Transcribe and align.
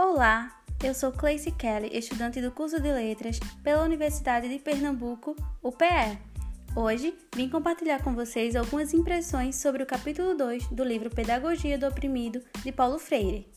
Olá, 0.00 0.62
eu 0.84 0.94
sou 0.94 1.10
Clayce 1.10 1.50
Kelly, 1.50 1.90
estudante 1.92 2.40
do 2.40 2.52
curso 2.52 2.80
de 2.80 2.88
Letras 2.88 3.40
pela 3.64 3.82
Universidade 3.82 4.48
de 4.48 4.60
Pernambuco, 4.60 5.34
UPE. 5.60 6.16
Hoje 6.76 7.18
vim 7.34 7.48
compartilhar 7.48 8.00
com 8.04 8.14
vocês 8.14 8.54
algumas 8.54 8.94
impressões 8.94 9.56
sobre 9.56 9.82
o 9.82 9.86
capítulo 9.86 10.36
2 10.36 10.68
do 10.68 10.84
livro 10.84 11.10
Pedagogia 11.10 11.76
do 11.76 11.88
Oprimido, 11.88 12.40
de 12.62 12.70
Paulo 12.70 12.96
Freire. 12.96 13.50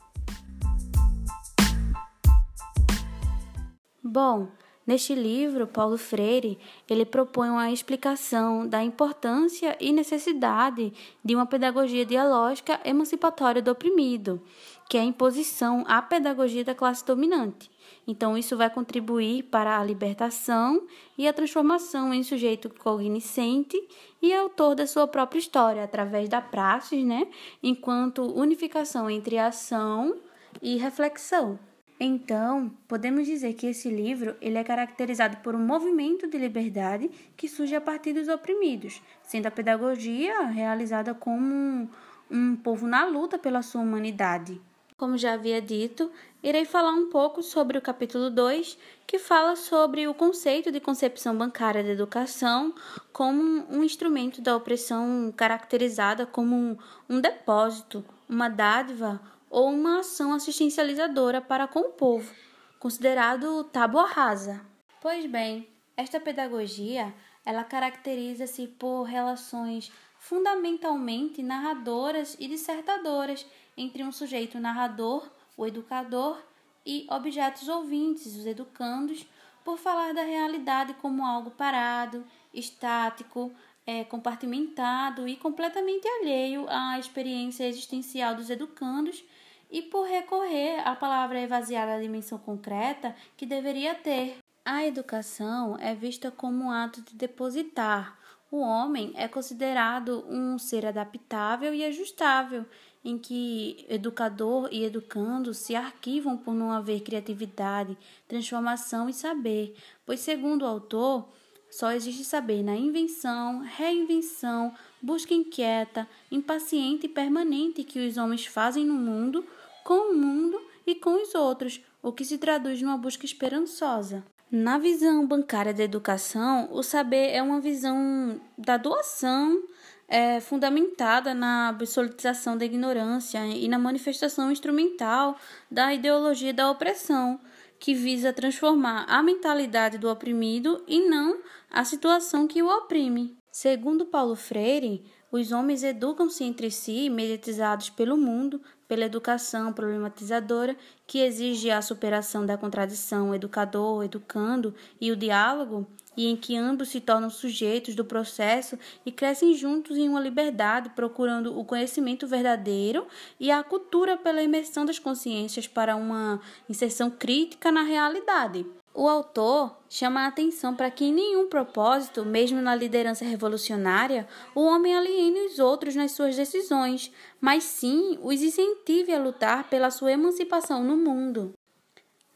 Bom, 4.04 4.48
Neste 4.86 5.14
livro, 5.14 5.68
Paulo 5.68 5.96
Freire, 5.96 6.58
ele 6.90 7.06
propõe 7.06 7.50
uma 7.50 7.72
explicação 7.72 8.68
da 8.68 8.84
importância 8.84 9.78
e 9.80 9.94
necessidade 9.94 10.92
de 11.24 11.36
uma 11.36 11.46
pedagogia 11.46 12.04
dialógica 12.04 12.80
emancipatória 12.84 13.62
do 13.62 13.72
oprimido, 13.72 14.42
que 14.90 14.98
é 14.98 15.02
a 15.02 15.06
imposição 15.06 15.84
à 15.88 16.02
pedagogia 16.02 16.64
da 16.64 16.74
classe 16.74 17.06
dominante. 17.06 17.70
Então, 18.08 18.36
isso 18.36 18.58
vai 18.58 18.70
contribuir 18.70 19.44
para 19.44 19.80
a 19.80 19.84
libertação 19.84 20.86
e 21.16 21.28
a 21.28 21.34
transformação 21.34 22.12
em 22.12 22.24
sujeito 22.24 22.68
cognoscente 22.70 23.78
e 24.20 24.34
autor 24.34 24.74
da 24.74 24.88
sua 24.88 25.08
própria 25.08 25.40
história, 25.40 25.84
através 25.84 26.28
da 26.28 26.42
praxis, 26.42 27.06
né? 27.06 27.28
enquanto 27.62 28.24
unificação 28.24 29.10
entre 29.10 29.38
ação 29.38 30.18
e 30.62 30.78
reflexão. 30.78 31.60
Então, 32.04 32.72
podemos 32.88 33.28
dizer 33.28 33.54
que 33.54 33.68
esse 33.68 33.88
livro 33.88 34.36
ele 34.42 34.58
é 34.58 34.64
caracterizado 34.64 35.38
por 35.38 35.54
um 35.54 35.64
movimento 35.64 36.28
de 36.28 36.36
liberdade 36.36 37.12
que 37.38 37.48
surge 37.48 37.76
a 37.76 37.80
partir 37.80 38.12
dos 38.12 38.28
oprimidos, 38.28 39.00
sendo 39.22 39.46
a 39.46 39.52
pedagogia 39.52 40.48
realizada 40.48 41.14
como 41.14 41.54
um, 41.54 41.88
um 42.32 42.56
povo 42.56 42.88
na 42.88 43.06
luta 43.06 43.38
pela 43.38 43.62
sua 43.62 43.82
humanidade. 43.82 44.60
Como 44.98 45.16
já 45.16 45.34
havia 45.34 45.62
dito, 45.62 46.12
irei 46.42 46.66
falar 46.66 46.92
um 46.92 47.08
pouco 47.12 47.44
sobre 47.44 47.78
o 47.78 47.82
capítulo 47.82 48.32
2, 48.32 48.80
que 49.06 49.20
fala 49.20 49.56
sobre 49.56 50.08
o 50.08 50.14
conceito 50.16 50.72
de 50.72 50.80
concepção 50.80 51.38
bancária 51.38 51.84
da 51.84 51.92
educação 51.92 52.74
como 53.14 53.64
um 53.70 53.84
instrumento 53.84 54.42
da 54.42 54.56
opressão 54.56 55.32
caracterizada 55.38 56.26
como 56.26 56.56
um, 56.56 56.78
um 57.08 57.22
depósito, 57.22 58.04
uma 58.28 58.50
dádiva 58.50 59.22
ou 59.52 59.70
uma 59.70 60.00
ação 60.00 60.34
assistencializadora 60.34 61.42
para 61.42 61.68
com 61.68 61.82
o 61.82 61.92
povo, 61.92 62.34
considerado 62.80 63.66
tábua 63.66 64.08
rasa. 64.08 64.66
Pois 65.02 65.26
bem, 65.26 65.68
esta 65.98 66.22
pedagogia, 66.22 67.14
ela 67.46 67.66
caracteriza-se 67.66 68.66
por 68.68 69.04
relações 69.04 69.92
fundamentalmente 70.18 71.44
narradoras 71.44 72.38
e 72.40 72.48
dissertadoras 72.48 73.46
entre 73.76 74.04
um 74.04 74.12
sujeito 74.12 74.58
narrador, 74.60 75.30
o 75.58 75.68
educador, 75.68 76.42
e 76.86 77.06
objetos 77.10 77.68
ouvintes, 77.68 78.36
os 78.36 78.46
educandos, 78.46 79.28
por 79.64 79.78
falar 79.78 80.14
da 80.14 80.24
realidade 80.24 80.94
como 80.96 81.26
algo 81.26 81.52
parado, 81.52 82.26
estático, 82.54 83.52
é, 83.92 84.06
compartimentado 84.06 85.28
e 85.28 85.36
completamente 85.36 86.08
alheio 86.08 86.66
à 86.70 86.98
experiência 86.98 87.68
existencial 87.68 88.34
dos 88.34 88.50
educandos 88.50 89.22
e 89.70 89.82
por 89.82 90.08
recorrer 90.08 90.80
à 90.88 90.96
palavra 90.96 91.42
esvaziada 91.42 91.94
da 91.94 92.00
dimensão 92.00 92.38
concreta 92.38 93.14
que 93.36 93.46
deveria 93.46 93.94
ter. 93.94 94.38
A 94.64 94.86
educação 94.86 95.78
é 95.78 95.94
vista 95.94 96.32
como 96.32 96.66
um 96.66 96.72
ato 96.72 97.02
de 97.02 97.16
depositar. 97.16 98.18
O 98.50 98.60
homem 98.60 99.12
é 99.16 99.28
considerado 99.28 100.26
um 100.30 100.58
ser 100.58 100.86
adaptável 100.86 101.74
e 101.74 101.84
ajustável, 101.84 102.66
em 103.04 103.18
que 103.18 103.86
educador 103.90 104.70
e 104.72 104.86
educando 104.86 105.54
se 105.54 105.76
arquivam 105.76 106.38
por 106.38 106.54
não 106.54 106.72
haver 106.72 107.02
criatividade, 107.02 107.98
transformação 108.28 109.10
e 109.10 109.14
saber, 109.14 109.76
pois, 110.06 110.20
segundo 110.20 110.62
o 110.62 110.68
autor, 110.68 111.30
só 111.72 111.92
existe 111.92 112.26
saber 112.26 112.62
na 112.62 112.76
invenção, 112.76 113.62
reinvenção, 113.62 114.74
busca 115.02 115.34
inquieta, 115.34 116.08
impaciente 116.30 117.06
e 117.06 117.10
permanente 117.10 117.84
que 117.84 118.06
os 118.06 118.18
homens 118.18 118.46
fazem 118.46 118.86
no 118.86 118.94
mundo 118.94 119.46
com 119.84 120.12
o 120.12 120.16
mundo 120.16 120.62
e 120.86 120.94
com 120.96 121.22
os 121.24 121.34
outros, 121.34 121.82
o 122.04 122.12
que 122.12 122.26
se 122.26 122.38
traduz 122.38 122.82
numa 122.82 122.98
busca 122.98 123.26
esperançosa. 123.26 124.24
Na 124.52 124.78
visão 124.78 125.26
bancária 125.26 125.74
da 125.74 125.84
educação, 125.84 126.68
o 126.72 126.84
saber 126.84 127.32
é 127.32 127.42
uma 127.42 127.62
visão 127.62 128.40
da 128.58 128.76
doação 128.76 129.64
é, 130.10 130.42
fundamentada 130.42 131.34
na 131.34 131.70
absolutização 131.70 132.58
da 132.58 132.66
ignorância 132.66 133.40
e 133.48 133.70
na 133.70 133.80
manifestação 133.80 134.52
instrumental 134.52 135.38
da 135.72 135.94
ideologia 135.94 136.54
da 136.54 136.70
opressão, 136.70 137.40
que 137.82 137.96
visa 137.96 138.32
transformar 138.32 139.06
a 139.10 139.24
mentalidade 139.24 139.98
do 139.98 140.08
oprimido 140.08 140.84
e 140.88 141.10
não 141.10 141.40
a 141.68 141.84
situação 141.84 142.48
que 142.48 142.62
o 142.62 142.70
oprime. 142.70 143.36
Segundo 143.52 144.06
Paulo 144.06 144.36
Freire, 144.36 145.04
os 145.32 145.52
homens 145.52 145.82
educam-se 145.82 146.44
entre 146.44 146.70
si, 146.70 147.10
mediatizados 147.10 147.90
pelo 147.90 148.16
mundo, 148.16 148.62
pela 148.88 149.06
educação 149.06 149.74
problematizadora, 149.74 150.78
que 151.08 151.20
exige 151.20 151.72
a 151.72 151.82
superação 151.82 152.46
da 152.46 152.56
contradição 152.56 153.34
educador, 153.34 154.06
educando 154.06 154.76
e 155.00 155.12
o 155.12 155.16
diálogo, 155.16 155.88
e 156.16 156.28
em 156.28 156.36
que 156.36 156.56
ambos 156.56 156.90
se 156.90 157.00
tornam 157.00 157.30
sujeitos 157.30 157.96
do 157.96 158.06
processo 158.06 158.78
e 159.06 159.12
crescem 159.12 159.54
juntos 159.54 159.98
em 159.98 160.10
uma 160.10 160.20
liberdade, 160.20 160.90
procurando 160.90 161.58
o 161.58 161.64
conhecimento 161.64 162.28
verdadeiro 162.28 163.08
e 163.40 163.50
a 163.50 163.64
cultura 163.64 164.18
pela 164.18 164.42
imersão 164.42 164.86
das 164.86 165.00
consciências 165.00 165.68
para 165.68 165.96
uma 165.96 166.42
inserção 166.70 167.10
crítica 167.10 167.72
na 167.72 167.84
realidade. 167.84 168.66
O 168.94 169.08
autor 169.08 169.78
chama 169.90 170.22
a 170.22 170.28
atenção 170.28 170.76
para 170.76 170.92
que 170.92 171.06
em 171.06 171.14
nenhum 171.14 171.48
propósito, 171.48 172.26
mesmo 172.26 172.62
na 172.62 172.76
liderança 172.76 173.24
revolucionária, 173.24 174.28
o 174.54 174.62
homem 174.62 174.94
aliene 174.94 175.46
os 175.46 175.60
outros 175.60 175.96
nas 175.96 176.12
suas 176.12 176.36
decisões, 176.36 177.10
mas 177.40 177.64
sim 177.64 178.20
os 178.22 178.42
incentive 178.42 179.14
a 179.14 179.20
lutar 179.20 179.70
pela 179.70 179.92
sua 179.92 180.12
emancipação 180.12 180.84
no 180.84 180.98
mundo. 180.98 181.54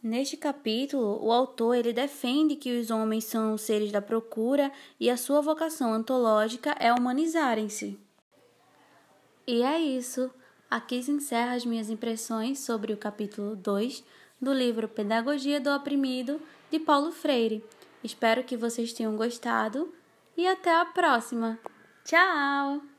Neste 0.05 0.38
capítulo, 0.38 1.19
o 1.19 1.31
autor 1.31 1.75
ele 1.75 1.91
defende 1.91 2.55
que 2.55 2.79
os 2.79 2.91
homens 2.91 3.23
são 3.23 3.57
seres 3.57 3.91
da 3.91 3.99
procura 3.99 4.71
e 4.99 5.09
a 5.09 5.17
sua 5.17 5.41
vocação 5.41 5.91
antológica 5.91 6.75
é 6.79 6.93
humanizarem-se. 6.93 7.97
E 9.47 9.63
é 9.63 9.79
isso. 9.81 10.29
Aqui 10.69 11.01
se 11.01 11.09
encerra 11.09 11.55
as 11.55 11.66
minhas 11.66 11.89
impressões 11.89 12.59
sobre 12.59 12.93
o 12.93 12.97
capítulo 12.97 13.55
2 13.55 14.03
do 14.39 14.53
livro 14.53 14.88
Pedagogia 14.88 15.59
do 15.59 15.71
Oprimido, 15.71 16.39
de 16.69 16.77
Paulo 16.77 17.11
Freire. 17.11 17.66
Espero 18.03 18.43
que 18.43 18.55
vocês 18.55 18.93
tenham 18.93 19.16
gostado 19.16 19.91
e 20.37 20.45
até 20.45 20.72
a 20.79 20.85
próxima. 20.85 21.57
Tchau! 22.03 22.94